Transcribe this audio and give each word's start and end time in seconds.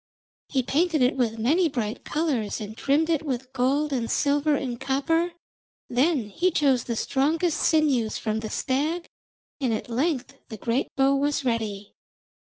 He 0.49 0.63
painted 0.63 1.03
it 1.03 1.15
with 1.15 1.37
many 1.37 1.69
bright 1.69 2.03
colours 2.03 2.59
and 2.59 2.75
trimmed 2.75 3.07
it 3.07 3.23
with 3.23 3.53
gold 3.53 3.93
and 3.93 4.09
silver 4.09 4.55
and 4.55 4.79
copper. 4.79 5.33
Then 5.91 6.29
he 6.29 6.49
chose 6.49 6.85
the 6.85 6.95
strongest 6.95 7.59
sinews 7.59 8.17
from 8.17 8.39
the 8.39 8.49
stag, 8.49 9.05
and 9.59 9.71
at 9.71 9.89
length 9.91 10.33
the 10.49 10.57
great 10.57 10.87
bow 10.95 11.15
was 11.15 11.45
ready. 11.45 11.93